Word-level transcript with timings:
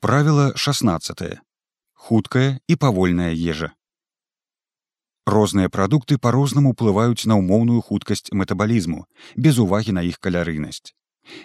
Правіла 0.00 0.52
16. 0.56 1.22
Хуткая 1.92 2.58
і 2.68 2.76
павольная 2.76 3.34
ежа. 3.34 3.72
Розныя 5.26 5.66
прадукты 5.66 6.18
па-рознаму 6.22 6.70
ўплываюць 6.70 7.26
на 7.26 7.34
ўмоўную 7.40 7.82
хуткасць 7.82 8.30
метабалізму, 8.30 9.10
без 9.34 9.58
увагі 9.58 9.96
на 9.98 10.06
іх 10.06 10.22
калярыйнасць. 10.22 10.94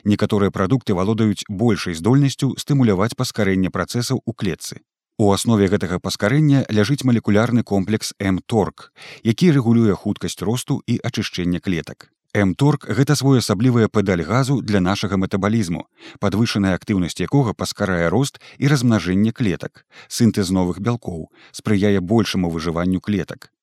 Некаторыя 0.05 0.53
прадукты 0.53 0.93
валодаюць 0.93 1.49
большай 1.49 1.97
здольнасцю 1.97 2.53
стымуляваць 2.61 3.17
паскарэнне 3.17 3.73
працэсаў 3.73 4.21
у 4.21 4.37
клетцы. 4.37 4.85
У 5.17 5.33
аснове 5.33 5.65
гэтага 5.73 5.97
паскарэння 5.97 6.69
ляжыць 6.69 7.01
малекулярны 7.01 7.65
комплекс 7.65 8.13
М-торг, 8.21 8.93
які 9.25 9.49
рэгулюе 9.57 9.97
хуткасць 9.97 10.45
росту 10.45 10.83
і 10.85 11.01
ачышчэння 11.01 11.57
клетак. 11.57 12.12
М-торг 12.33 12.87
гэта 12.89 13.13
своеасаблівая 13.13 13.87
педаль 13.93 14.23
газу 14.25 14.55
для 14.65 14.79
нашага 14.81 15.17
метабалізму, 15.21 15.85
падвышаная 16.19 16.73
актыўнасць 16.73 17.21
якога 17.21 17.53
паскарае 17.53 18.09
рост 18.09 18.41
і 18.57 18.71
размнажэнне 18.73 19.29
клетак, 19.37 19.85
сінтэз 20.09 20.49
новых 20.49 20.81
бялкоў, 20.81 21.29
спрыяе 21.53 22.01
большаму 22.01 22.49
выжыванню 22.49 23.05
клетак. 23.05 23.53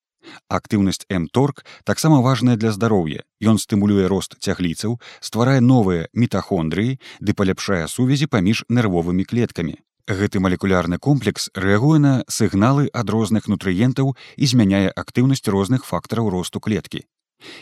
Актыўнасць 0.47 1.03
М-торг 1.11 1.65
таксама 1.83 2.21
важная 2.23 2.55
для 2.55 2.71
здароўя. 2.71 3.27
Ён 3.43 3.59
стымулюе 3.59 4.07
рост 4.07 4.39
цягліцаў, 4.39 5.01
стварае 5.19 5.59
новыя 5.59 6.07
мітахондрыі 6.15 6.95
ды 7.19 7.35
паляпшае 7.35 7.91
сувязі 7.91 8.31
паміж 8.31 8.63
нервовымі 8.69 9.27
клеткамі. 9.27 9.81
Гэты 10.07 10.39
малекулярны 10.39 10.95
комплекс 10.97 11.51
рэагуе 11.59 11.99
на 11.99 12.13
сігналы 12.31 12.87
ад 12.93 13.11
розных 13.11 13.51
нутрыентаў 13.51 14.15
і 14.37 14.45
змяняе 14.47 14.87
актыўнасць 14.95 15.51
розных 15.51 15.83
фактараў 15.83 16.31
росту 16.31 16.63
клеткі. 16.63 17.03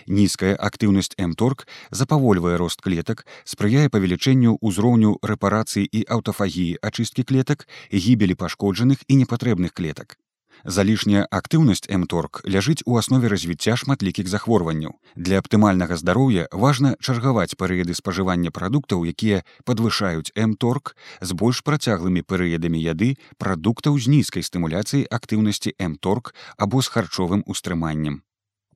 Нізкая 0.08 0.56
актыўнасць 0.56 1.16
М-торг 1.18 1.68
запавольвае 1.92 2.56
рост 2.58 2.82
клетак, 2.82 3.26
спрыяе 3.44 3.90
павелічэнню 3.90 4.58
ўзроўню 4.62 5.18
рэпарацыі 5.24 5.86
і 5.86 6.06
аўтафагіі 6.08 6.80
ачысткі 6.82 7.24
клетак, 7.24 7.68
гібелі 7.94 8.36
пашкоджаных 8.36 9.06
і 9.08 9.22
непатрэбных 9.24 9.74
клетак. 9.74 10.18
Залішняя 10.66 11.24
актыўнасць 11.32 11.88
М-торг 11.88 12.42
ляжыць 12.44 12.84
у 12.86 12.98
аснове 13.00 13.32
развіцця 13.32 13.76
шматлікіх 13.80 14.28
захворванняў. 14.28 15.00
Для 15.16 15.40
аптымальнага 15.40 15.96
здароўя 15.96 16.48
важна 16.52 16.96
чаргаваць 17.00 17.56
перыяды 17.56 17.96
спажывання 17.96 18.52
прадуктаў, 18.52 19.08
якія 19.08 19.44
падвышаюць 19.64 20.36
М-торг 20.36 20.96
з 21.22 21.32
больш 21.32 21.64
працяглымі 21.64 22.28
перыядамі 22.28 22.80
яды 22.80 23.16
прадуктаў 23.38 24.00
з 24.00 24.20
нізкай 24.20 24.44
стымуляцыяй 24.44 25.08
актыўнасці 25.08 25.76
М-торг 25.80 26.34
або 26.58 26.84
з 26.84 26.92
харчовым 26.92 27.44
устрыманнем. 27.48 28.24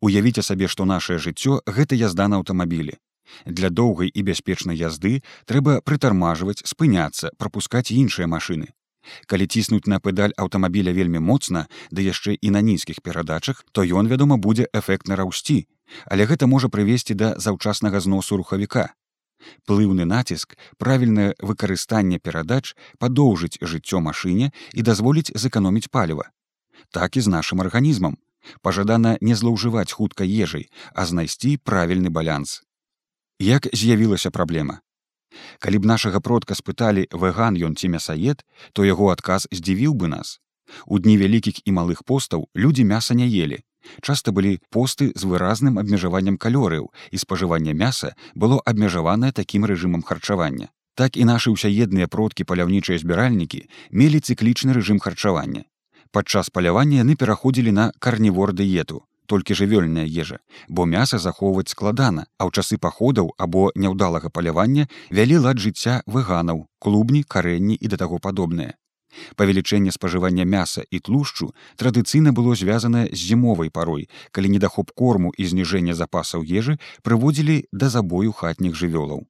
Уявіце 0.04 0.44
сабе, 0.44 0.68
што 0.68 0.84
нашае 0.84 1.16
жыццё 1.24 1.62
гэта 1.76 1.96
язда 1.96 2.28
на 2.28 2.44
аўтамабілі. 2.44 3.00
Для 3.48 3.70
доўгай 3.70 4.10
і 4.12 4.24
бяспечнай 4.28 4.76
язды 4.76 5.24
трэба 5.48 5.80
прытармажваць, 5.88 6.60
спыняцца, 6.68 7.32
прапускаць 7.40 7.96
іншыя 7.96 8.28
машыны. 8.28 8.76
Калі 9.32 9.48
ціснуць 9.48 9.88
на 9.88 10.00
педаль 10.04 10.36
аўтамабіля 10.36 10.92
вельмі 10.98 11.24
моцна, 11.24 11.68
да 11.92 12.04
яшчэ 12.04 12.36
і 12.36 12.52
на 12.56 12.60
нізкіх 12.60 13.00
перадачах, 13.00 13.64
то 13.72 13.84
ён, 13.84 14.12
вядома, 14.12 14.36
будзе 14.36 14.68
эфектна 14.74 15.16
раўсці, 15.16 15.58
але 16.12 16.28
гэта 16.28 16.52
можа 16.52 16.68
прывесці 16.68 17.16
да 17.16 17.32
заўчаснага 17.40 18.04
зносу 18.04 18.36
рухавіка. 18.44 18.92
Плыўны 19.68 20.04
націск, 20.04 20.60
правільнае 20.84 21.32
выкарыстанне 21.40 22.20
перадач 22.20 22.76
падоўжыць 23.00 23.60
жыццё 23.64 24.04
машыне 24.04 24.52
і 24.74 24.84
дазволіць 24.84 25.32
зэканоміць 25.32 25.88
паліва. 25.88 26.28
Так 26.92 27.16
і 27.16 27.24
з 27.24 27.32
нашым 27.32 27.64
арганізмам 27.64 28.20
пажадана 28.62 29.18
не 29.22 29.36
злоўжываць 29.36 29.92
хутка 29.92 30.24
ежай, 30.24 30.70
а 30.94 31.06
знайсці 31.06 31.58
правільны 31.64 32.10
балянс. 32.10 32.62
Як 33.40 33.68
з'явілася 33.74 34.32
праблема. 34.32 34.80
Калі 35.60 35.78
б 35.82 35.90
нашага 35.90 36.20
продка 36.20 36.56
спыталі 36.56 37.08
вэган 37.12 37.58
ён 37.58 37.76
ці 37.76 37.90
мясаед, 37.90 38.46
то 38.74 38.86
яго 38.86 39.10
адказ 39.10 39.48
здзівіў 39.52 39.94
бы 39.94 40.08
нас. 40.08 40.40
У 40.86 41.00
дні 41.00 41.18
вялікіх 41.18 41.66
і 41.66 41.72
малых 41.72 42.04
постаў 42.06 42.48
людзі 42.56 42.86
мяса 42.86 43.14
не 43.14 43.28
елі. 43.28 43.64
Часта 44.02 44.32
былі 44.32 44.62
посты 44.70 45.12
з 45.16 45.28
выразным 45.28 45.80
абмежаваннем 45.80 46.38
калорыяў 46.38 46.88
і 47.12 47.18
спажыванне 47.18 47.74
мяса 47.74 48.16
было 48.36 48.62
абмежаванае 48.64 49.32
такім 49.32 49.66
рэжымам 49.66 50.04
харчавання. 50.08 50.72
Так 50.96 51.18
і 51.18 51.26
нашы 51.26 51.52
ўсяедныя 51.52 52.08
продкі 52.08 52.48
паляўнічыя 52.48 53.02
збіральнікі 53.02 53.68
мелі 53.92 54.24
цыклічны 54.24 54.78
рэжым 54.78 55.02
харчавання 55.04 55.66
падчас 56.14 56.54
палявання 56.54 57.02
яны 57.02 57.16
пераходзілі 57.18 57.72
на 57.80 57.86
карнівор 58.00 58.54
дыету 58.54 59.02
толькі 59.26 59.58
жывёльная 59.58 60.06
ежа 60.24 60.38
бо 60.70 60.86
мяса 60.94 61.18
захоўваць 61.24 61.74
складана 61.74 62.26
а 62.38 62.46
ў 62.46 62.62
часы 62.62 62.78
паходаў 62.86 63.34
або 63.46 63.66
няўдалага 63.86 64.30
палявання 64.38 64.86
вялі 65.20 65.42
лад 65.48 65.64
жыцця 65.66 65.98
выганаў 66.06 66.64
клубні 66.86 67.24
карэнні 67.36 67.80
і 67.82 67.92
да 67.94 68.02
таго 68.06 68.22
падобнае 68.28 68.70
павелічэнне 69.42 69.94
спажывання 69.98 70.46
мяса 70.54 70.86
і 70.90 71.02
тлушчу 71.10 71.50
традыцыйна 71.82 72.34
было 72.40 72.56
звязанае 72.62 73.06
з 73.10 73.20
зімовай 73.34 73.74
парой 73.74 74.08
калі 74.32 74.54
недахоп 74.56 74.94
корму 75.04 75.34
і 75.38 75.50
зніжэння 75.50 75.98
запасаў 75.98 76.46
ежы 76.62 76.78
прыводзілі 77.02 77.62
да 77.72 77.90
забою 77.98 78.38
хатніх 78.44 78.78
жывёлаў 78.78 79.26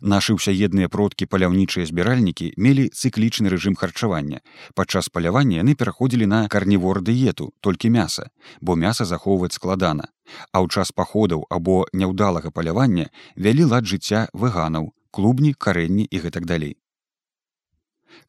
Нашы 0.00 0.36
ўсяедныя 0.36 0.88
продкі 0.92 1.24
паляўнічыя 1.24 1.86
збіральнікі 1.88 2.52
мелі 2.60 2.88
цыклічны 2.92 3.48
рэжым 3.48 3.76
харчавання. 3.80 4.40
Падчас 4.74 5.08
палявання 5.08 5.62
яны 5.64 5.74
пераходзілі 5.74 6.26
на 6.26 6.48
карнівор 6.48 7.00
дыету, 7.00 7.52
толькі 7.60 7.90
мяса, 7.90 8.28
бо 8.60 8.76
мяса 8.76 9.04
захоўваць 9.04 9.56
складана. 9.56 10.12
А 10.52 10.60
ў 10.60 10.68
час 10.68 10.92
паходаў 10.92 11.46
або 11.48 11.86
няўдалага 11.92 12.50
палявання 12.50 13.08
вялі 13.36 13.64
лад 13.72 13.86
жыцця 13.86 14.28
выганаў, 14.32 14.92
клубні, 15.10 15.54
карэнні 15.56 16.04
і 16.10 16.16
гэтак 16.20 16.44
далей. 16.44 16.76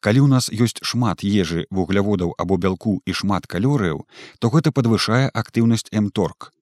Калі 0.00 0.24
ў 0.24 0.28
нас 0.28 0.48
ёсць 0.48 0.80
шмат 0.80 1.24
ежы 1.24 1.66
вугляводаў 1.70 2.32
або 2.38 2.56
бялку 2.56 3.00
і 3.04 3.12
шмат 3.12 3.48
калорыяў, 3.50 4.06
то 4.38 4.48
гэта 4.48 4.72
падвышае 4.72 5.28
актыўнасць 5.32 5.90
М-торг, 5.92 6.52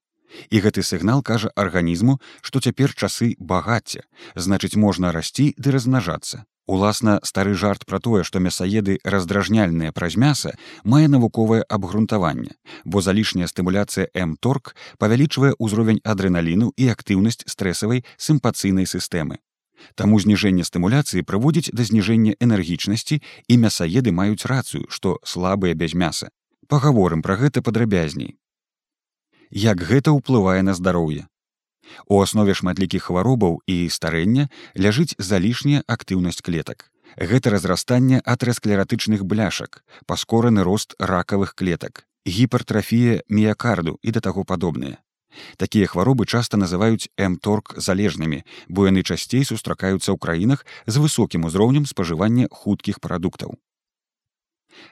І 0.51 0.61
гэты 0.61 0.83
сігнал 0.83 1.23
кажа 1.23 1.51
арганізму, 1.57 2.21
што 2.43 2.61
цяпер 2.61 2.95
часы 2.95 3.35
багацця, 3.39 4.05
значыць 4.35 4.77
можна 4.77 5.13
расці 5.13 5.55
ды 5.57 5.71
размнажацца. 5.71 6.45
Уласна 6.67 7.21
стары 7.23 7.55
жарт 7.55 7.87
пра 7.87 8.01
тое, 8.03 8.25
што 8.27 8.41
мясаеды 8.43 8.99
раздражняльныя 9.05 9.93
праз 9.95 10.17
мяса 10.19 10.57
мае 10.83 11.07
навуковае 11.07 11.63
абгрунтаванне, 11.63 12.59
бо 12.85 13.01
залішняя 13.01 13.47
стымуляцыя 13.47 14.11
М-торг 14.15 14.75
павялічвае 14.99 15.55
ўзровень 15.63 16.03
адрэналіну 16.03 16.73
і 16.77 16.89
актыўнасць 16.91 17.47
стрэсавай 17.47 18.03
сімпацыйнай 18.19 18.91
сістэмы. 18.91 19.39
Таму 19.95 20.19
зніжэнне 20.19 20.67
стымуляцыі 20.67 21.23
прыводзіць 21.23 21.71
да 21.71 21.87
зніжэння 21.87 22.35
энергічнасці 22.43 23.23
і 23.23 23.61
мясаеды 23.63 24.11
маюць 24.11 24.49
рацыю, 24.51 24.91
што 24.91 25.21
слабыя 25.23 25.79
без 25.79 25.95
мяса. 25.95 26.35
Пагаворым 26.67 27.23
пра 27.23 27.39
гэта 27.39 27.63
падрабязней 27.63 28.35
як 29.51 29.83
гэта 29.83 30.13
ўплывае 30.13 30.63
на 30.63 30.75
здароўе. 30.75 31.27
У 32.07 32.21
аснове 32.23 32.55
шматлікіх 32.55 33.09
хваробаў 33.09 33.63
і 33.67 33.89
старэння 33.91 34.49
ляжыць 34.75 35.15
залішняя 35.19 35.83
актыўнасць 35.87 36.43
клетак. 36.43 36.91
Гэта 37.17 37.51
разрастанне 37.51 38.21
атрасклератычных 38.21 39.25
бляшак, 39.25 39.83
паскораны 40.07 40.65
рост 40.67 40.95
ракавых 40.99 41.55
клетак, 41.55 42.05
гіпертрафія 42.27 43.23
міякарду 43.29 43.99
і 44.03 44.11
да 44.11 44.21
таго 44.21 44.45
падобныя. 44.45 44.99
Такія 45.57 45.87
хваробы 45.87 46.27
часта 46.27 46.57
называюць 46.57 47.09
эмторг 47.17 47.77
залежнымі, 47.77 48.43
бо 48.69 48.87
яны 48.89 49.03
часцей 49.03 49.45
сустракаюцца 49.45 50.13
ў 50.13 50.19
краінах 50.19 50.67
з 50.87 50.97
высокім 50.97 51.45
узроўнем 51.47 51.87
спажывання 51.87 52.49
хуткіх 52.51 53.01
прадуктаў. 53.01 53.57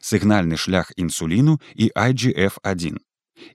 Сігнальны 0.00 0.56
шлях 0.56 0.92
інсуліну 0.96 1.60
і 1.74 1.90
IGF1 1.92 3.00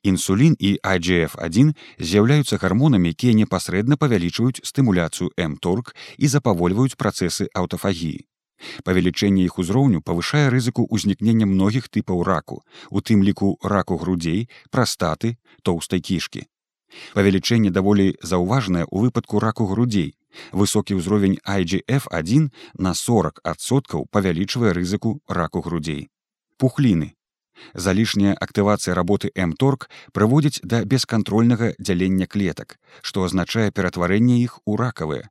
Інсулін 0.03 0.55
і 0.59 0.79
IGF1 0.83 1.73
з'яўляюцца 1.99 2.57
гармонамі, 2.57 3.09
якія 3.15 3.33
непасрэдна 3.33 3.95
павялічваюць 3.95 4.63
стымуляцыю 4.63 5.31
М-торг 5.39 5.95
і 6.17 6.27
запавольваюць 6.27 6.99
працэсы 6.99 7.47
аўтафагіі. 7.53 8.25
Павелічэнне 8.83 9.43
іх 9.47 9.59
узроўню 9.63 10.01
павышае 10.03 10.47
рызыку 10.51 10.83
ўзнікнення 10.91 11.47
многіх 11.47 11.87
тыпаў 11.87 12.23
раку, 12.27 12.63
у 12.91 12.99
тым 12.99 13.23
ліку 13.23 13.55
раку 13.63 13.95
грудзей, 13.97 14.49
прастаты, 14.69 15.37
тоўстай 15.63 16.03
кішкі. 16.03 16.43
Павелічэнне 17.13 17.71
даволі 17.71 18.15
заўважнае 18.21 18.83
ў 18.83 19.07
выпадку 19.07 19.39
раку 19.39 19.69
грудзей. 19.69 20.17
Высокі 20.51 20.99
ўзровень 20.99 21.39
IGF1 21.45 22.49
на 22.77 22.91
40соткаў 22.93 24.09
павялічвае 24.11 24.73
рызыку 24.73 25.21
раку 25.27 25.61
грудзей. 25.61 26.09
Пухліны 26.57 27.15
Залішняя 27.73 28.35
актывацыя 28.35 28.95
работы 28.95 29.31
М-торг 29.35 29.89
прыводзіць 30.13 30.61
да 30.63 30.83
бескантрольнага 30.85 31.73
дзялення 31.79 32.27
клетак, 32.27 32.79
што 33.01 33.23
азначае 33.23 33.71
ператварэнне 33.71 34.39
іх 34.43 34.59
у 34.65 34.77
ракавыя. 34.77 35.29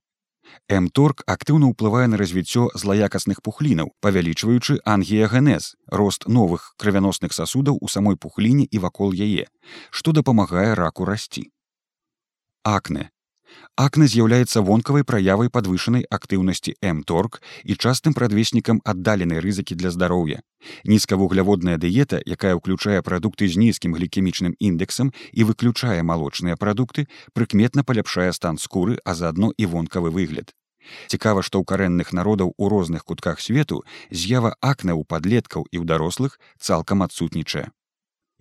М-торг 0.69 1.23
актыўна 1.27 1.69
ўплывае 1.73 2.07
на 2.13 2.17
развіццё 2.21 2.69
злаякасных 2.75 3.41
пухлінаў, 3.45 3.93
павялічваючы 4.01 4.81
ангіягенез, 4.85 5.77
рост 5.89 6.29
новых 6.29 6.73
крывяносных 6.77 7.33
сасудаў 7.33 7.79
у 7.81 7.89
самой 7.89 8.17
пухліне 8.17 8.65
і 8.71 8.79
вакол 8.85 9.13
яе, 9.13 9.49
што 9.91 10.13
дапамагае 10.13 10.75
раку 10.75 11.05
расці. 11.05 11.49
Акне. 12.65 13.11
Акна 13.77 14.07
з'яўляецца 14.11 14.61
вонкавай 14.67 15.05
праявай 15.07 15.49
падвышанай 15.55 16.05
актыўнасці 16.11 16.75
мторг 16.83 17.41
і 17.65 17.77
частым 17.79 18.15
прадвеснікам 18.15 18.83
аддаленай 18.85 19.39
рызыкі 19.41 19.79
для 19.79 19.91
здароўя. 19.95 20.43
Нізкавугляводная 20.85 21.79
дыета, 21.79 22.19
якая 22.27 22.55
ўключае 22.59 23.03
прадукты 23.03 23.49
з 23.49 23.57
нізкім 23.57 23.95
глікемічным 23.95 24.55
індэксам 24.59 25.13
і 25.33 25.45
выключае 25.45 26.03
малочныя 26.03 26.57
прадукты, 26.57 27.07
прыкметна 27.33 27.85
паляпшае 27.85 28.33
стан 28.33 28.59
скуры, 28.59 28.99
а 29.05 29.15
заадно 29.15 29.53
і 29.57 29.67
вонкавы 29.67 30.11
выгляд. 30.11 30.55
Цікава, 31.07 31.43
што 31.43 31.61
ў 31.61 31.65
карэнных 31.69 32.13
народаў 32.13 32.55
у 32.57 32.69
розных 32.69 33.05
кутках 33.05 33.41
свету 33.41 33.85
з'ява 34.11 34.57
акна 34.61 34.97
ў 34.97 35.05
падлеткаў 35.05 35.69
і 35.71 35.77
ў 35.79 35.85
дарослых 35.85 36.41
цалкам 36.59 37.05
адсутнічае. 37.07 37.71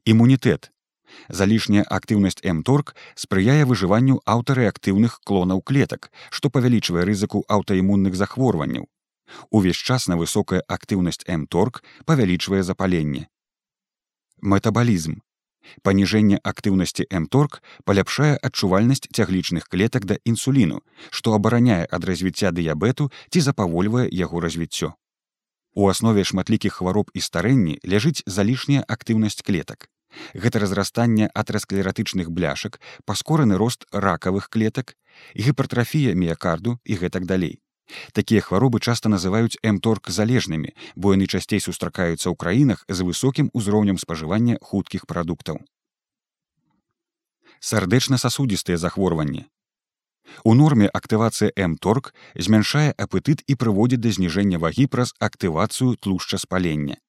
Імунітэт 0.08 0.72
Залішняя 1.30 1.84
актыўнасць 1.84 2.44
мторг 2.44 2.96
спрыяе 3.16 3.64
выжыванню 3.66 4.20
аўтарэактыўных 4.26 5.20
клонаў 5.24 5.62
клетак, 5.62 6.12
што 6.30 6.50
павялічвае 6.50 7.04
рызыку 7.10 7.44
аўтаімунных 7.48 8.16
захворванняў. 8.16 8.88
Увесь 9.52 9.78
час 9.78 10.08
на 10.08 10.18
высокая 10.18 10.62
актыўнасць 10.68 11.28
мторг 11.28 11.84
павялічвае 12.06 12.64
запаленне. 12.64 13.28
Метабалізм. 14.42 15.20
Паніжэнне 15.84 16.40
актыўнасці 16.52 17.08
мторг 17.24 17.60
паляпшае 17.84 18.38
адчувальнасць 18.50 19.10
цяглічных 19.12 19.68
клетак 19.68 20.06
да 20.06 20.16
інсуліну, 20.24 20.80
што 21.12 21.36
абараняе 21.36 21.84
ад 21.92 22.08
развіцця 22.08 22.54
дыябету 22.56 23.12
ці 23.30 23.44
запавольвае 23.44 24.08
яго 24.12 24.40
развіццё. 24.40 24.94
У 25.76 25.90
аснове 25.92 26.24
шматлікіх 26.24 26.80
хвароб 26.80 27.12
і 27.14 27.20
старэнні 27.20 27.80
ляжыць 27.84 28.24
залішняя 28.26 28.88
актыўнасць 28.88 29.44
клетак 29.44 29.92
гэта 30.34 30.60
разрастанне 30.60 31.30
атрасклератычных 31.34 32.32
бляшак 32.32 32.80
паскораны 33.06 33.58
рост 33.58 33.86
ракавых 33.92 34.50
клетак 34.50 34.96
гіпертрафія 35.36 36.14
міякарду 36.16 36.80
і 36.86 36.96
гэтак 36.96 37.26
далей. 37.26 37.60
Такія 38.12 38.42
хваробы 38.42 38.80
часта 38.80 39.10
называюць 39.10 39.60
мторг 39.64 40.12
залежнымі 40.12 40.76
бо 40.96 41.16
яны 41.16 41.28
часцей 41.28 41.64
сустракаюцца 41.64 42.28
ў 42.30 42.36
краінах 42.36 42.84
з 42.88 43.00
высокім 43.08 43.50
узроўнем 43.54 43.98
спажывання 43.98 44.60
хуткіх 44.62 45.08
прадуктаў. 45.08 45.64
Сардэчна-сасудістыя 47.60 48.78
захворванні. 48.78 49.48
У 50.44 50.54
норме 50.54 50.92
актывацыя 50.92 51.52
мторг 51.56 52.14
змяншае 52.36 52.92
апетыт 52.92 53.42
і 53.48 53.56
прыводзіць 53.56 54.04
да 54.04 54.12
зніжэння 54.12 54.60
вагі 54.60 54.92
праз 54.92 55.16
актывацыю 55.24 55.96
тлушча 55.96 56.38
спалення 56.38 57.00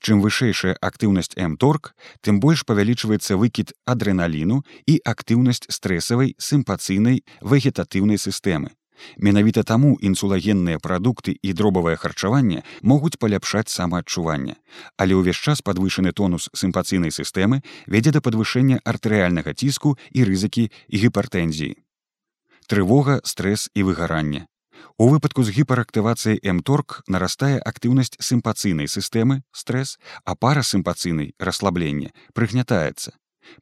Чым 0.00 0.20
вышэйшая 0.20 0.76
актыўнасць 0.80 1.36
мторг, 1.36 1.92
тым 2.20 2.40
больш 2.40 2.64
павялічваецца 2.64 3.36
выкід 3.36 3.72
адреналіну 3.84 4.62
і 4.86 4.98
актыўнасць 5.04 5.68
стрэсавай 5.68 6.34
сімпацыйнай 6.38 7.22
вегетатыўнай 7.42 8.18
сістэмы. 8.18 8.74
Менавіта 9.16 9.62
таму 9.62 9.96
інсулагенныя 10.00 10.78
прадукты 10.80 11.36
і 11.42 11.52
дробавае 11.52 11.96
харчаванне 11.96 12.62
могуць 12.82 13.18
паляпшаць 13.20 13.68
самаадчуванне. 13.68 14.56
Але 14.96 15.20
ўвесь 15.20 15.40
час 15.40 15.60
падвышаны 15.60 16.12
тонус 16.12 16.48
сімпацыйнай 16.54 17.12
сістэмы 17.12 17.60
вядзе 17.86 18.16
да 18.16 18.24
падвышэння 18.24 18.80
артэрыяльнага 18.84 19.52
ціску 19.52 19.96
і 20.12 20.24
рызыкі 20.24 20.70
гіпартэнзіі. 20.88 21.76
Трывога, 22.66 23.20
стрэс 23.22 23.70
і 23.74 23.86
выгаранне. 23.86 24.46
У 24.98 25.08
выпадку 25.12 25.44
з 25.44 25.52
гіперактывацыяй 25.52 26.40
мторг 26.56 27.02
нарастае 27.06 27.60
актыўнасць 27.60 28.16
сімпацыйнай 28.20 28.88
сістэмы 28.88 29.42
стрэс, 29.52 29.98
а 30.24 30.34
парасімпацыйнай 30.34 31.34
расслабленне 31.38 32.12
прыгнятаецца. 32.32 33.12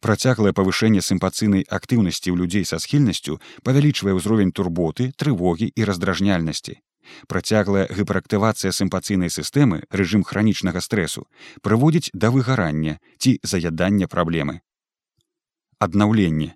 Працяглае 0.00 0.52
павышэнне 0.56 1.02
сімпацыйнай 1.02 1.66
актыўнасці 1.68 2.30
ў 2.30 2.36
людзей 2.40 2.64
са 2.64 2.78
схільнасцю 2.78 3.40
павялічвае 3.66 4.14
ўзровень 4.16 4.52
турботы, 4.52 5.12
трывогі 5.18 5.68
і 5.74 5.84
раздражняльнасці. 5.84 6.80
Працяглая 7.28 7.84
гіперактывацыя 7.92 8.72
сімпацыйнай 8.72 9.30
сістэмы 9.30 9.84
рэжым 9.90 10.24
хранічнага 10.24 10.80
стрэсу 10.80 11.28
прыводзіць 11.60 12.10
да 12.14 12.30
выгарання 12.32 12.98
ці 13.18 13.38
заядання 13.42 14.08
праблемы. 14.08 14.60
Аднаўленне 15.78 16.54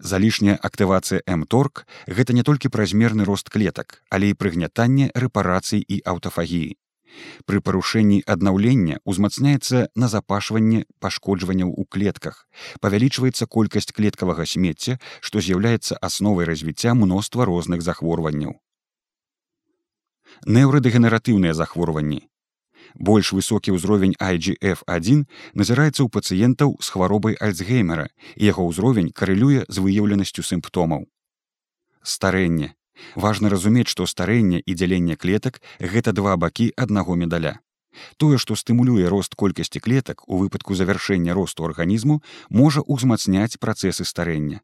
залішняя 0.00 0.58
актывацыя 0.68 1.22
мторг 1.36 1.84
гэта 2.06 2.32
не 2.36 2.42
толькі 2.42 2.72
празмерны 2.74 3.24
рост 3.24 3.50
клетак 3.50 4.00
але 4.10 4.30
і 4.30 4.38
прыгнятанне 4.38 5.10
рэпарацый 5.14 5.84
і 5.86 6.00
аўтафагіі. 6.04 6.76
Пры 7.44 7.60
парушэнні 7.60 8.22
аднаўлення 8.34 9.00
ўзмацняецца 9.04 9.90
назапашванне 9.98 10.86
пашкоджванняў 11.02 11.74
у 11.74 11.84
клетках 11.84 12.46
павялічваецца 12.80 13.50
колькасць 13.50 13.92
клеткавага 13.96 14.46
смецця 14.46 14.98
што 15.20 15.42
з'яўляецца 15.42 15.98
асновай 16.10 16.46
развіцця 16.52 16.94
мноства 16.94 17.48
розных 17.50 17.82
захворванняў. 17.82 18.56
Неўрадэгенератыўныя 20.46 21.54
захворванні 21.58 22.29
больш 22.94 23.32
высокі 23.32 23.76
ўзровень 23.76 24.16
IGF1 24.18 25.24
назіраецца 25.54 26.02
ў 26.02 26.08
пацыентаў 26.08 26.76
з 26.80 26.88
хваробай 26.90 27.38
альцгеймера 27.38 28.10
і 28.36 28.42
яго 28.50 28.66
ўзровень 28.68 29.10
карэлюе 29.14 29.64
з 29.68 29.76
выяўленасцю 29.78 30.42
сімптомаў. 30.42 31.06
Старэнне. 32.02 32.74
Важна 33.14 33.48
разумець, 33.48 33.88
што 33.88 34.06
старэнне 34.06 34.60
і 34.60 34.72
дзяленне 34.74 35.16
клетак 35.16 35.60
гэта 35.80 36.12
два 36.12 36.36
бакі 36.36 36.72
аднаго 36.76 37.16
медаля. 37.16 37.60
Тое, 38.16 38.38
што 38.38 38.54
стымулюе 38.54 39.08
рост 39.08 39.34
колькасці 39.34 39.80
клетак 39.80 40.22
у 40.28 40.38
выпадку 40.38 40.74
завяршэння 40.74 41.34
росту 41.34 41.64
арганізму, 41.64 42.22
можа 42.48 42.84
ўзмацняць 42.86 43.58
працэсы 43.58 44.04
старэння. 44.04 44.60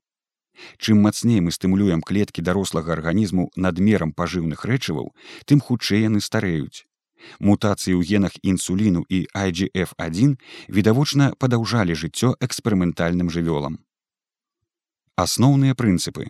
Чым 0.79 1.03
мацней 1.05 1.41
мы 1.41 1.53
стымулюем 1.53 2.01
клеткі 2.01 2.43
дарослага 2.43 2.93
арганізму 2.97 3.51
надмерам 3.57 4.13
пажыўных 4.13 4.65
рэчываў, 4.65 5.13
тым 5.45 5.61
хутчэй 5.61 6.07
яны 6.09 6.21
стареюць. 6.21 6.87
Мутацыі 7.41 7.97
ў 7.97 8.03
генах 8.05 8.37
інсуліну 8.43 9.05
і 9.09 9.27
IGF1 9.35 10.37
відавочна 10.69 11.33
падаўжалі 11.39 11.97
жыццё 11.97 12.37
эксперыментальным 12.41 13.33
жывёлам. 13.33 13.81
Асноўныя 15.17 15.73
прынцыпы. 15.73 16.29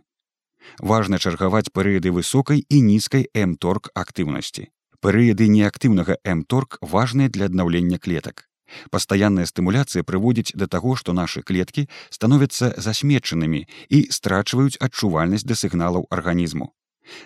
Важна 0.78 1.18
чаргаваць 1.18 1.70
перыяды 1.74 2.10
высокай 2.14 2.62
і 2.68 2.80
нізкай 2.82 3.26
мторг 3.34 3.90
актыўнасці. 3.94 4.70
Перыяды 5.02 5.48
неактыўнага 5.48 6.18
мторг 6.22 6.78
важныя 6.80 7.28
для 7.28 7.46
аднаўлення 7.50 7.98
клетак. 7.98 8.46
Пастаянная 8.90 9.46
стымуляцыя 9.46 10.02
прыводзіць 10.02 10.54
да 10.54 10.66
таго, 10.66 10.96
што 10.96 11.12
нашы 11.12 11.42
клеткі 11.42 11.86
становяцца 12.10 12.74
засмечанымі 12.76 13.66
і 13.90 13.98
страчваюць 14.10 14.78
адчувальнасць 14.80 15.46
да 15.46 15.54
сігналаў 15.54 16.06
арганізму. 16.10 16.72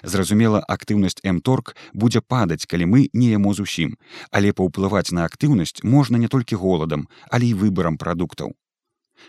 Зразумела, 0.03 0.61
актыўнасць 0.77 1.23
мторг 1.25 1.75
будзе 1.93 2.21
падаць, 2.21 2.67
калі 2.67 2.87
мы 2.87 3.09
не 3.12 3.31
яму 3.32 3.55
зусім, 3.55 3.97
але 4.31 4.53
паўплываць 4.53 5.12
на 5.12 5.25
актыўнасць 5.25 5.82
можна 5.82 6.19
не 6.19 6.29
толькі 6.29 6.60
голадам, 6.60 7.08
але 7.31 7.53
і 7.53 7.55
выбарам 7.55 7.96
прадуктаў. 7.96 8.56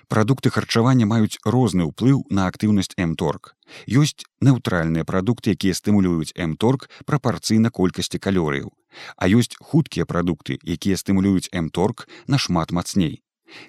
Прадукты 0.08 0.50
харчавання 0.50 1.05
маюць 1.05 1.39
розны 1.46 1.88
ўплыў 1.88 2.24
на 2.29 2.48
актыўнасць 2.51 2.96
мторг. 2.98 3.55
Ёсць 3.88 4.24
неўтральныя 4.39 5.08
прадукты, 5.08 5.55
якія 5.55 5.75
стымулююць 5.75 6.36
мторг 6.36 6.88
прапарцыйна 7.05 7.72
колькасці 7.72 8.20
калорыяў. 8.20 8.72
А 9.17 9.27
ёсць 9.27 9.55
хуткія 9.60 10.08
прадукты, 10.08 10.60
якія 10.63 10.96
стымулююць 10.96 11.51
мторг 11.51 12.08
нашмат 12.27 12.72
мацней. 12.72 13.20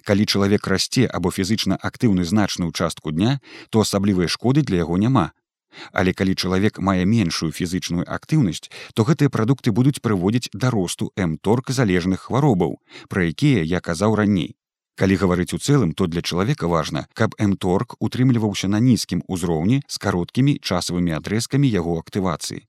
Калі 0.07 0.25
чалавек 0.25 0.67
расце 0.67 1.05
або 1.07 1.31
фізычна 1.31 1.75
актыўны 1.75 2.23
значную 2.23 2.71
частку 2.71 3.11
дня, 3.11 3.39
то 3.69 3.83
асаблівай 3.83 4.31
шкоды 4.31 4.63
для 4.63 4.83
яго 4.83 4.97
няма, 4.97 5.31
Але 5.91 6.13
калі 6.13 6.35
чалавек 6.35 6.79
мае 6.79 7.05
меншую 7.05 7.51
фізычную 7.51 8.05
актыўнасць, 8.07 8.69
то 8.93 9.03
гэтыя 9.03 9.29
прадукты 9.29 9.71
будуць 9.71 10.01
прыводзіць 10.01 10.51
да 10.53 10.69
росту 10.69 11.11
мторг 11.17 11.69
залежных 11.69 12.27
хваробаў, 12.27 12.77
пра 13.09 13.29
якія 13.29 13.63
я 13.63 13.79
казаў 13.79 14.15
раней. 14.15 14.55
Калі 14.95 15.15
гаварыць 15.17 15.53
у 15.53 15.57
цэлым, 15.57 15.93
то 15.97 16.05
для 16.05 16.21
чалавека 16.21 16.67
важна, 16.67 17.07
каб 17.13 17.33
мторг 17.39 17.95
утрымліваўся 17.99 18.67
на 18.69 18.79
нізкім 18.79 19.23
узроўні 19.27 19.81
з 19.87 19.97
кароткімі 19.97 20.59
часавымі 20.61 21.17
адрэзкамі 21.17 21.69
яго 21.69 21.97
актывацыі. 21.97 22.67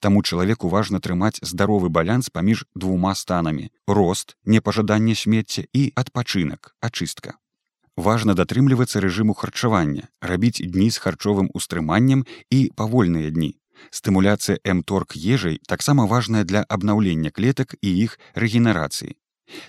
Таму 0.00 0.22
чалавеку 0.22 0.68
важна 0.68 0.98
трымаць 1.00 1.38
здаровы 1.40 1.88
балянс 1.88 2.28
паміж 2.34 2.66
двума 2.74 3.14
станамі: 3.14 3.70
рост, 3.86 4.36
непажаданне 4.44 5.14
смецця 5.14 5.64
і 5.72 5.92
адпачынак, 5.94 6.74
ачыстка 6.82 7.38
важна 7.96 8.34
датрымлівацца 8.34 9.00
рэжыму 9.00 9.34
харчавання, 9.34 10.08
рабіць 10.20 10.62
дні 10.64 10.90
з 10.90 10.98
харчовым 10.98 11.50
устрыманнем 11.54 12.24
і 12.50 12.70
павольныя 12.76 13.30
дні. 13.30 13.56
Стымуляцыя 13.90 14.58
мторг 14.62 15.16
ежай 15.16 15.58
таксама 15.66 16.06
важная 16.06 16.44
для 16.44 16.62
абнаўлення 16.68 17.30
клетак 17.30 17.74
і 17.82 17.88
іх 18.04 18.18
рэгенерацыі. 18.34 19.16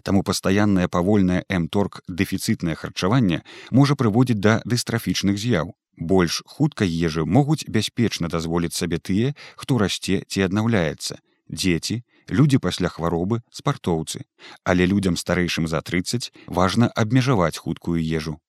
Таму 0.03 0.23
пастаяннае 0.23 0.87
павольнае 0.87 1.43
мторг 1.49 2.01
дэфіцытнае 2.07 2.75
харчаванне 2.75 3.43
можа 3.71 3.95
прыводзіць 3.95 4.39
да 4.39 4.61
дыстрафічных 4.65 5.37
з'яў. 5.37 5.73
Больш 5.97 6.41
хутка 6.45 6.85
ежы 6.85 7.25
могуць 7.25 7.65
бяспечна 7.67 8.27
дазволіць 8.27 8.73
сабе 8.73 8.97
тыя, 8.97 9.35
хто 9.55 9.77
расце 9.77 10.23
ці 10.27 10.45
аднаўляецца. 10.47 11.19
Дзеці, 11.49 12.03
людзі 12.29 12.57
пасля 12.57 12.93
хваробы 12.93 13.41
спартоўцы 13.49 14.23
але 14.63 14.85
людзям 14.85 15.17
старэйшым 15.17 15.67
за 15.67 15.81
30 15.81 16.31
важна 16.47 16.87
абмежаваць 16.95 17.57
хуткую 17.57 17.99
ежу 18.03 18.39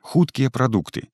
хуткія 0.00 0.50
прадукты 0.50 1.08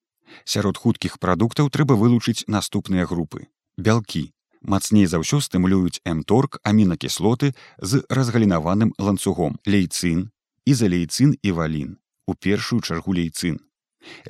Сярод 0.44 0.78
хуткіх 0.78 1.18
прадуктаў 1.18 1.70
трэба 1.70 1.96
вылучыць 1.98 2.44
наступныя 2.46 3.06
групы. 3.06 3.48
Бялкі. 3.76 4.32
Мацней 4.62 5.06
за 5.10 5.18
ўсё 5.18 5.42
стымулююць 5.42 6.02
эмторг 6.06 6.62
амінакіслоты 6.62 7.54
з 7.82 8.02
разгалінаваным 8.06 8.94
ланцугом 8.98 9.58
лейцын, 9.66 10.30
ізалейцын 10.64 11.34
і 11.42 11.50
валін. 11.58 11.98
У 12.30 12.34
першую 12.38 12.80
чаргу 12.80 13.18
лейцын. 13.18 13.58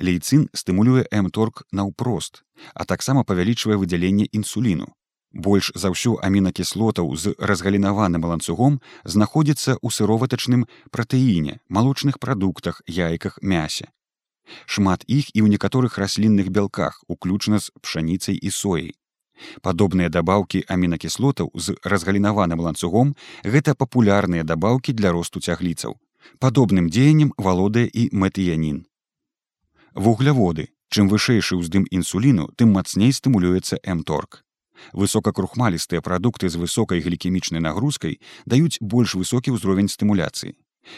Лейцын 0.01 0.49
стымулюе 0.53 1.05
эмторг 1.11 1.63
наўпрост, 1.71 2.41
а 2.73 2.85
таксама 2.85 3.23
павялічвае 3.23 3.77
выдзяленне 3.77 4.25
інсуліну. 4.33 4.89
Больш 5.33 5.71
за 5.73 5.89
ўсё 5.89 6.21
амінакіслотаў 6.21 7.09
з 7.17 7.33
разгалінаваным 7.41 8.21
ланцугом 8.21 8.77
знаходзіцца 9.03 9.73
ў 9.81 9.87
сыроватачным 9.89 10.69
пратэіне, 10.93 11.57
малочных 11.69 12.21
прадуктах, 12.21 12.85
яйках, 12.85 13.41
мясе. 13.41 13.89
Шмат 14.65 15.01
іх 15.07 15.33
і 15.33 15.41
ў 15.41 15.49
некаторых 15.49 15.97
раслінных 15.97 16.53
бялках, 16.53 17.01
уключна 17.07 17.57
з 17.57 17.73
пшаніцай 17.81 18.37
і 18.37 18.53
сояй. 18.53 18.93
Падобныя 19.65 20.13
дабаўкі 20.13 20.63
амінакіслотаў 20.69 21.49
з 21.57 21.73
разгалінаваным 21.81 22.61
ланцугом 22.61 23.17
гэта 23.43 23.73
папулярныя 23.73 24.45
дабаўкі 24.45 24.93
для 24.93 25.11
росту 25.11 25.41
цягліцаў. 25.41 25.97
Падобным 26.39 26.93
дзеяннем 26.93 27.33
валодае 27.37 27.89
і 27.89 28.09
мэтыянін. 28.13 28.85
Вугляводы. 29.95 30.69
Чым 30.93 31.09
вышэйшы 31.09 31.57
ўздым 31.57 31.89
інсуліну, 31.89 32.53
тым 32.53 32.69
мацней 32.77 33.09
стымулюецца 33.09 33.81
эмторг. 33.81 34.45
Высокакрухмалістыя 34.93 36.01
прадукты 36.01 36.49
з 36.49 36.59
высокай 36.61 36.99
глікемічнай 37.05 37.61
нагрузкай 37.61 38.19
даюць 38.45 38.81
больш 38.81 39.15
высокі 39.15 39.55
ўзровень 39.55 39.89
стымуляцыі. 39.89 40.53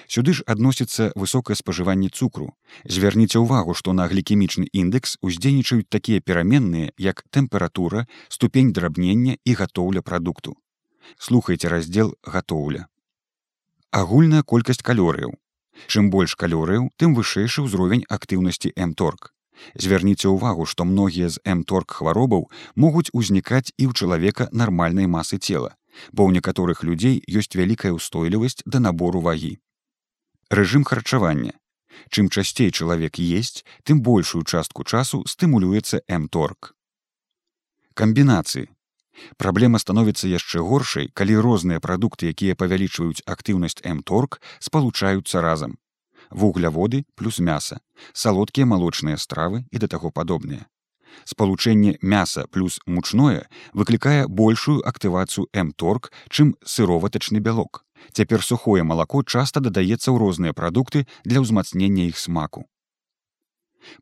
Сюды 0.08 0.34
ж 0.34 0.44
адносіцца 0.50 1.12
высокае 1.14 1.56
спажыванне 1.60 2.10
цукру. 2.10 2.54
Звярніце 2.86 3.38
ўвагу, 3.44 3.78
што 3.78 3.94
на 3.94 4.08
глікемічны 4.10 4.66
індекс 4.74 5.18
уздзейнічаюць 5.22 5.90
такія 5.90 6.22
пераменныя, 6.22 6.92
як 6.98 7.22
тэмпература, 7.30 8.08
ступень 8.30 8.74
драбнення 8.74 9.38
і 9.46 9.54
гатоўля 9.54 10.02
прадукту. 10.02 10.58
Слухайце 11.20 11.70
раздзел 11.70 12.16
гатоўля. 12.26 12.88
Агульная 13.92 14.42
колькасць 14.42 14.82
калорыяў. 14.82 15.38
Чым 15.88 16.10
больш 16.10 16.36
калорыяў, 16.36 16.90
тым 16.98 17.14
вышэйшы 17.14 17.62
ўзровень 17.68 18.08
актыўнасці 18.10 18.74
эмторг. 18.76 19.35
Звярніце 19.76 20.30
ўвагу, 20.30 20.66
што 20.66 20.86
многія 20.86 21.30
з 21.30 21.42
эмторг 21.44 21.98
хваробаў 22.00 22.50
могуць 22.76 23.12
узнікаць 23.14 23.72
і 23.78 23.90
ў 23.90 23.92
чалавека 23.94 24.50
нармальнай 24.52 25.08
масы 25.08 25.38
цела, 25.38 25.76
бо 26.12 26.28
ў 26.28 26.40
некаторых 26.40 26.84
людзей 26.84 27.22
ёсць 27.28 27.56
вялікая 27.56 27.96
ўстойлівасць 27.96 28.64
да 28.66 28.80
набору 28.80 29.22
вагі. 29.22 29.58
Рэжым 30.50 30.84
харчавання. 30.84 31.56
Чым 32.12 32.30
часцей 32.30 32.72
чалавек 32.72 33.18
есть, 33.18 33.66
тым 33.84 34.02
большую 34.02 34.44
частку 34.44 34.84
часу 34.84 35.24
стымулюецца 35.26 36.04
эмторг. 36.08 36.76
Камбінацыі. 37.96 38.68
Праблема 39.38 39.80
становіцца 39.80 40.28
яшчэ 40.28 40.60
горшай, 40.60 41.08
калі 41.16 41.40
розныя 41.40 41.80
прадукты, 41.80 42.28
якія 42.36 42.56
павялічваюць 42.60 43.24
актыўнасць 43.24 43.80
эмторг, 43.84 44.42
спалучаюцца 44.60 45.42
разам. 45.42 45.80
Вугляводы 46.30 47.06
плюс 47.16 47.40
мяса, 47.40 47.82
салодкія 48.14 48.66
малочныя 48.66 49.18
стравы 49.18 49.66
і 49.72 49.78
да 49.78 49.88
таго 49.88 50.12
падобныя. 50.12 50.68
Спалучэнне 51.24 51.98
мяса 52.02 52.46
плюс 52.52 52.80
мучное 52.86 53.48
выклікае 53.74 54.28
большую 54.28 54.86
актывацыю 54.88 55.48
эмторг, 55.54 56.12
чым 56.30 56.56
сыроватачны 56.66 57.40
бялок. 57.40 57.86
Цяпер 58.12 58.44
сухое 58.44 58.84
малако 58.84 59.24
часта 59.24 59.60
дадаецца 59.60 60.12
ў 60.12 60.18
розныя 60.20 60.54
прадукты 60.54 61.08
для 61.24 61.40
ўзмацнення 61.40 62.12
іх 62.12 62.20
смаку. 62.20 62.68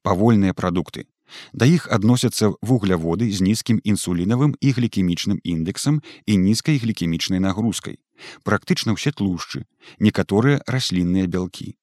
Павольныя 0.01 0.53
прадукты. 0.53 1.06
Да 1.53 1.65
іх 1.65 1.88
адносяцца 1.92 2.53
вугляводы 2.62 3.30
з 3.32 3.42
нізкім 3.42 3.80
інсулінавым 3.84 4.56
і 4.60 4.72
глікемічным 4.72 5.39
індексам 5.44 6.01
і 6.25 6.38
нізкай 6.38 6.77
глікемічнай 6.77 7.39
нагрузкай. 7.39 8.00
Практычна 8.44 8.94
ўсе 8.94 9.12
тлушчы, 9.12 9.65
некаторыя 10.00 10.62
раслінныя 10.68 11.27
бялкі. 11.27 11.75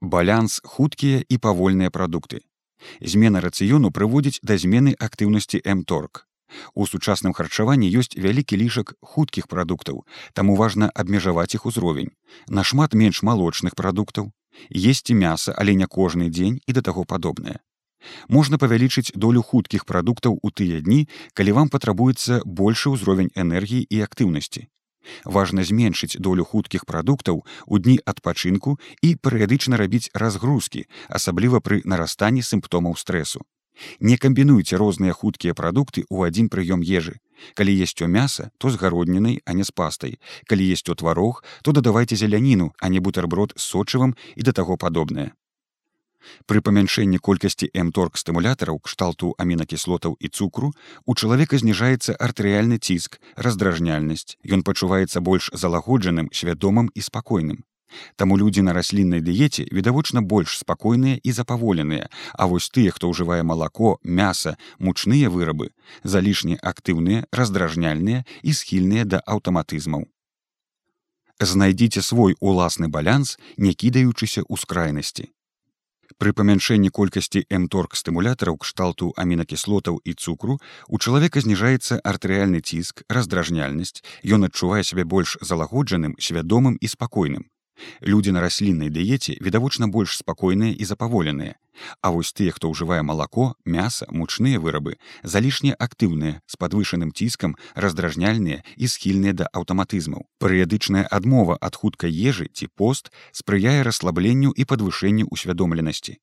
Балянс 0.00 0.60
хуткія 0.64 1.24
і 1.28 1.38
павольныя 1.38 1.90
прадукты. 1.90 2.42
Змена 3.00 3.40
рацыёну 3.40 3.90
прыводзіць 3.90 4.40
да 4.42 4.58
змены 4.58 4.94
актыўнасці 4.98 5.60
эмторг. 5.64 6.26
У 6.74 6.86
сучасным 6.86 7.32
харчаванні 7.32 7.90
ёсць 7.90 8.16
вялікі 8.16 8.56
лішак 8.60 8.94
хуткіх 9.00 9.48
прадуктаў, 9.48 10.04
таму 10.32 10.56
важна 10.56 10.90
абмежаваць 10.94 11.54
іх 11.54 11.66
узровень. 11.66 12.12
Нашмат 12.48 12.94
менш 12.94 13.22
малочных 13.22 13.74
прадуктаў, 13.74 14.30
есці 14.70 15.14
мяса, 15.14 15.54
але 15.56 15.74
не 15.74 15.86
кожны 15.86 16.28
дзень 16.30 16.60
і 16.66 16.72
да 16.72 16.82
таго 16.82 17.04
падобнае. 17.04 17.58
Можна 18.28 18.58
павялічыць 18.58 19.16
долю 19.16 19.42
хуткіх 19.42 19.84
прадуктаў 19.88 20.38
у 20.42 20.50
тыя 20.50 20.80
дні, 20.84 21.08
калі 21.32 21.56
вам 21.58 21.68
патрабуецца 21.72 22.42
большы 22.44 22.92
ўзровень 22.94 23.32
энергіі 23.34 23.86
і 23.88 24.04
актыўнасці. 24.04 24.68
Важна 25.24 25.64
зменшыць 25.64 26.18
долю 26.18 26.44
хуткіх 26.44 26.84
прадуктаў 26.86 27.44
у 27.66 27.78
дні 27.78 27.98
адпачынку 28.04 28.78
і 29.02 29.14
перыядычна 29.16 29.80
рабіць 29.80 30.10
разгрузкі, 30.14 30.86
асабліва 31.08 31.60
пры 31.60 31.82
нарастанні 31.84 32.42
сімптомаў 32.42 32.96
стрэсу. 32.96 33.44
Не 34.00 34.16
камбінуйце 34.16 34.78
розныя 34.78 35.12
хуткія 35.12 35.54
прадукты 35.54 36.06
ў 36.06 36.30
адзін 36.30 36.48
прыём 36.48 36.82
ежы. 36.86 37.18
Калі 37.58 37.74
есть 37.74 38.02
у 38.02 38.06
мяса, 38.06 38.50
то 38.58 38.70
з 38.70 38.78
гароднінай, 38.78 39.42
а 39.44 39.52
не 39.52 39.64
з 39.64 39.70
пастай. 39.70 40.18
Калі 40.46 40.64
есть 40.72 40.88
у 40.88 40.94
тварог, 40.94 41.42
то 41.62 41.72
дадавайце 41.72 42.16
зеляніну, 42.16 42.72
а 42.78 42.88
не 42.88 43.00
бутэрброд 43.00 43.54
з 43.56 43.62
сочывам 43.62 44.14
і 44.36 44.42
да 44.42 44.52
таго 44.52 44.76
падобнае. 44.76 45.32
Пры 46.46 46.60
памяншэнні 46.60 47.18
колькасці 47.18 47.70
эмторг 47.74 48.16
стымулятараў 48.20 48.80
кшталту 48.84 49.34
амінакіслотаў 49.38 50.16
і 50.20 50.28
цукру 50.28 50.72
у 51.06 51.14
чалавека 51.14 51.58
зніжаецца 51.58 52.16
артэрыяльны 52.16 52.78
ціск, 52.78 53.20
раздражняльнасць. 53.36 54.36
Ён 54.44 54.62
пачуваецца 54.62 55.20
больш 55.20 55.50
залагоджаным, 55.52 56.30
свядомым 56.32 56.90
і 56.94 57.00
спакойным. 57.00 57.64
Таму 58.16 58.36
людзі 58.38 58.62
на 58.66 58.72
расліннай 58.72 59.20
дыеце 59.20 59.66
відавочна 59.70 60.22
больш 60.22 60.58
спакойныя 60.58 61.20
і 61.22 61.32
запаволеныя, 61.32 62.08
А 62.32 62.46
вось 62.46 62.70
тыя, 62.70 62.90
хто 62.90 63.10
ўжывае 63.10 63.42
малако, 63.42 63.98
мяса, 64.02 64.56
мучныя 64.78 65.30
вырабы, 65.30 65.70
залішне 66.02 66.58
актыўныя, 66.62 67.26
раздражняльныя 67.30 68.24
і 68.42 68.50
схільныя 68.52 69.04
да 69.04 69.22
аўтаматызмаў. 69.26 70.06
Знайдзіце 71.40 72.02
свой 72.02 72.36
уласны 72.40 72.88
балянс, 72.88 73.38
не 73.56 73.74
кідаючыся 73.74 74.42
ў 74.42 74.54
скрайнасці. 74.58 75.30
Пры 76.18 76.32
памяншэнні 76.32 76.90
колькасці 76.94 77.44
эмторг 77.50 77.96
стымулятараў 77.98 78.58
кшталту 78.62 79.12
амінакіслотаў 79.16 80.00
і 80.04 80.14
цукру 80.14 80.58
у 80.88 80.98
чалавека 80.98 81.40
зніжаецца 81.40 82.00
артэрыяльны 82.02 82.60
ціск, 82.60 83.02
раздражняльнасць, 83.08 84.04
ён 84.24 84.50
адчувае 84.50 84.82
сябе 84.84 85.04
больш 85.04 85.36
залагоджаным, 85.40 86.14
свядомым 86.18 86.78
і 86.80 86.86
спакойным. 86.88 87.48
Людзі 88.02 88.32
на 88.32 88.40
расліннай 88.40 88.90
дыеце 88.90 89.36
відавочна 89.40 89.88
больш 89.88 90.18
спакойныя 90.18 90.72
і 90.72 90.84
запаволеныя. 90.84 91.54
А 92.02 92.10
вось 92.14 92.32
тыя, 92.32 92.54
хто 92.54 92.70
ўжывае 92.70 93.02
малако, 93.02 93.54
мяса, 93.64 94.06
мучныя 94.10 94.60
вырабы, 94.62 94.96
залішне 95.22 95.74
актыўныя, 95.74 96.40
з 96.46 96.54
падвышаным 96.56 97.10
ціскам, 97.10 97.56
раздражняльныя 97.74 98.62
і 98.76 98.86
схільныя 98.86 99.34
да 99.34 99.50
аўтаматызмаў. 99.50 100.28
Перыядычная 100.38 101.04
адмова 101.10 101.58
ад 101.60 101.74
хуткай 101.74 102.14
ежы 102.14 102.46
ці 102.52 102.70
пост 102.78 103.10
спрыяе 103.32 103.82
расслабленню 103.82 104.54
і 104.54 104.62
падвышэнню 104.64 105.26
ўсвядомленасці. 105.34 106.20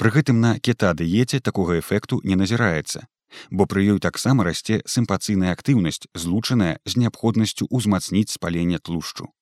Пры 0.00 0.08
гэтым 0.16 0.40
на 0.40 0.56
кетадыеце 0.58 1.44
такога 1.44 1.78
эфекту 1.78 2.24
не 2.24 2.36
назіраецца. 2.40 3.04
Бо 3.50 3.66
пры 3.68 3.84
ёй 3.84 3.98
таксама 4.00 4.48
расце 4.48 4.80
сімпацыйная 4.86 5.52
актыўнасць, 5.52 6.08
злучаная 6.14 6.78
з 6.86 6.96
неабходнасцю 6.96 7.68
ўзмацніць 7.68 8.32
спаленне 8.32 8.78
тлушчу 8.80 9.35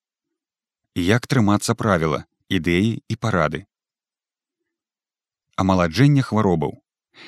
як 0.95 1.27
трымацца 1.27 1.75
правіла 1.75 2.23
ідэі 2.47 3.03
і 3.11 3.15
парады. 3.19 3.67
Амаладжэнне 5.59 6.23
хваробаў. 6.23 6.79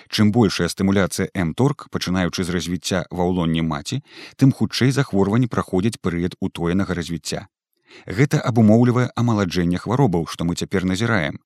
Чым 0.06 0.30
большая 0.30 0.68
стымуляцыя 0.70 1.30
эмторг 1.34 1.90
пачынаючы 1.90 2.46
з 2.46 2.54
развіцця 2.54 3.00
ва 3.10 3.26
ўлонні 3.26 3.66
маці 3.66 4.02
тым 4.38 4.54
хутчэй 4.54 4.94
захворванні 4.94 5.50
праходзяць 5.50 5.98
перыяд 5.98 6.38
утоенага 6.38 6.94
развіцця. 6.94 7.46
Гэта 8.06 8.38
абумоўлівае 8.38 9.10
амаладжэнне 9.18 9.82
хваробаў 9.82 10.26
што 10.30 10.46
мы 10.46 10.54
цяпер 10.54 10.86
назіраем. 10.86 11.42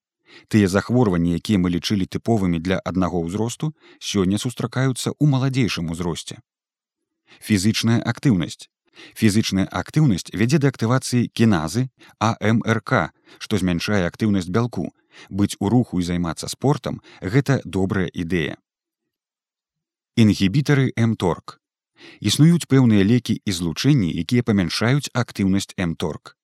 Тыя 0.49 0.69
захворванні 0.69 1.37
якія 1.41 1.57
мы 1.57 1.73
лічылі 1.73 2.05
тыповымі 2.05 2.61
для 2.61 2.81
аднаго 2.85 3.25
ўзросту 3.25 3.73
сёння 3.97 4.37
сустракаюцца 4.37 5.17
ў 5.17 5.25
маладзейшым 5.25 5.89
узросце. 5.89 6.41
Фізычная 7.41 8.01
актыўнасць 8.05 8.69
Фізычная 9.17 9.67
актыўнасць 9.71 10.33
вядзе 10.33 10.59
да 10.59 10.71
актывацыі 10.73 11.29
кіназы 11.35 11.89
АМРК, 12.19 13.13
што 13.39 13.61
змяншае 13.61 14.07
актыўнасць 14.07 14.51
бялку. 14.51 14.91
Быць 15.29 15.57
у 15.61 15.69
руху 15.69 16.01
і 16.01 16.07
займацца 16.07 16.49
спортам 16.49 17.01
гэта 17.21 17.61
добрая 17.65 18.09
ідэя. 18.15 18.57
Інгібітары 20.17 20.93
эмторг. 20.97 21.59
Існуюць 22.21 22.69
пэўныя 22.71 23.05
лекі 23.05 23.41
і 23.45 23.51
злучэнні, 23.53 24.11
якія 24.23 24.43
памяншаюць 24.43 25.11
актыўнасць 25.15 25.75
эмторг. 25.77 26.37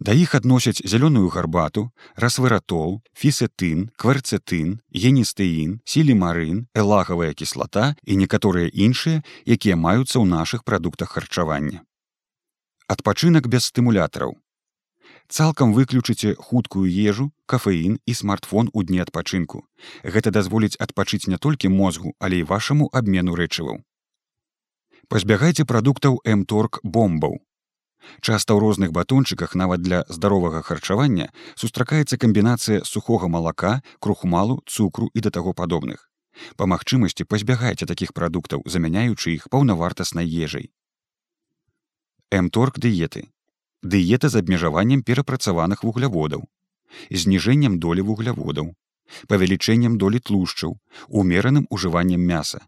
Да 0.00 0.12
іх 0.12 0.34
адносяць 0.34 0.82
зялёную 0.82 1.28
гарбату, 1.30 1.90
расвыратол, 2.18 2.98
фісетын, 3.14 3.90
кварцетын, 3.96 4.80
геністэін, 4.90 5.78
сілімарын, 5.86 6.66
элагавая 6.74 7.32
кіслата 7.32 7.94
і 8.02 8.18
некаторыя 8.18 8.70
іншыя, 8.74 9.22
якія 9.46 9.78
маюцца 9.78 10.18
ў 10.18 10.26
нашых 10.26 10.64
прадуктах 10.64 11.14
харчавання. 11.14 11.86
Адпачынак 12.88 13.48
без 13.48 13.70
стымулятараў. 13.70 14.36
Цалкам 15.28 15.72
выключыце 15.72 16.34
хуткую 16.36 16.84
ежу, 16.88 17.30
кафеін 17.46 17.96
і 18.04 18.14
смартфон 18.14 18.68
у 18.72 18.82
дні 18.82 19.00
адпачынку. 19.04 19.64
Гэта 20.04 20.30
дазволіць 20.30 20.76
адпачыць 20.76 21.26
не 21.26 21.38
толькі 21.38 21.72
мозгу, 21.72 22.12
але 22.20 22.44
і 22.44 22.48
вашаму 22.50 22.90
абмену 22.92 23.34
рэчываў. 23.40 23.80
Пазбягайце 25.08 25.64
прадуктаў 25.64 26.20
мторг 26.24 26.80
бомбаў, 26.84 27.40
Часта 28.20 28.54
ў 28.54 28.60
розных 28.60 28.92
батончыках 28.92 29.54
нават 29.54 29.80
для 29.80 30.04
здаровага 30.08 30.60
харчавання 30.62 31.30
сустракаецца 31.56 32.20
камбінацыя 32.20 32.84
сухога 32.84 33.28
малака, 33.28 33.80
крухмалу, 33.98 34.60
цукру 34.66 35.10
і 35.14 35.24
да 35.24 35.30
таго 35.30 35.56
падобных. 35.56 36.10
Па 36.56 36.66
магчымасці 36.66 37.24
пазбягайце 37.24 37.86
такіх 37.86 38.12
прадуктаў, 38.12 38.64
замяняючы 38.66 39.34
іх 39.34 39.48
паўнавартаснай 39.48 40.26
ежай. 40.28 40.70
Мторг 42.42 42.78
дыеты. 42.78 43.28
Дыета 43.82 44.28
з 44.28 44.40
абмежаваннем 44.40 45.02
перапрацаваных 45.02 45.84
вугляводаў, 45.84 46.48
зніжэннем 47.10 47.78
долі 47.78 48.00
вугляводаў, 48.10 48.74
павелічэннем 49.28 49.98
долі 49.98 50.18
тлушчаў, 50.18 50.78
умераным 51.08 51.66
ужываннем 51.70 52.20
мяса, 52.20 52.64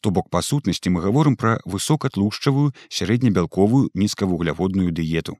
То 0.00 0.10
бок 0.10 0.30
па 0.30 0.42
сутнасці 0.42 0.92
мы 0.94 1.02
гаворым 1.04 1.36
пра 1.36 1.58
высокатлушчавую 1.64 2.72
сярэднебялковую 2.88 3.90
нізкавугляводную 3.94 4.92
дыету. 4.92 5.38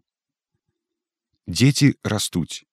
Дзеці 1.47 1.95
растуць. 2.05 2.65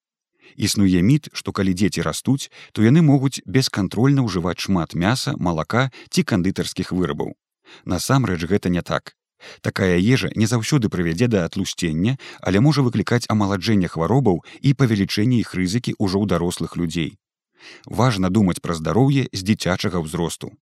Існуе 0.55 1.01
міт, 1.01 1.29
што 1.33 1.51
калі 1.51 1.73
дзеці 1.73 2.05
растуць, 2.05 2.51
то 2.71 2.85
яны 2.85 3.01
могуць 3.01 3.41
бескантрольна 3.45 4.23
ўжываць 4.27 4.61
шмат 4.61 4.95
мяса, 4.95 5.35
малака 5.37 5.89
ці 6.09 6.23
кандытарскіх 6.23 6.91
вырабаў. 6.91 7.33
Насамрэч 7.85 8.45
гэта 8.45 8.69
не 8.69 8.81
так. 8.81 9.15
Такая 9.61 9.97
ежа 9.97 10.29
не 10.35 10.47
заўсёды 10.47 10.89
прывядзе 10.89 11.27
да 11.27 11.45
атлусцення, 11.45 12.17
але 12.41 12.59
можа 12.59 12.81
выклікаць 12.81 13.25
амаладжэнне 13.29 13.87
хваробаў 13.87 14.43
і 14.61 14.73
павелічэнне 14.73 15.41
іх 15.43 15.53
рызыкі 15.53 15.95
ўжо 15.99 16.17
ў 16.21 16.25
дарослых 16.27 16.75
людзей. 16.75 17.17
Важна 17.85 18.29
думаць 18.29 18.61
пра 18.61 18.75
здароўе 18.75 19.27
з 19.31 19.41
дзіцячага 19.41 20.01
ўзросту. 20.01 20.53